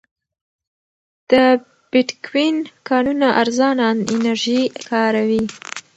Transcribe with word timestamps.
د 1.31 1.31
بېټکوین 1.91 2.55
کانونه 2.89 3.27
ارزانه 3.41 3.83
انرژي 4.13 4.61
کاروي. 4.89 5.43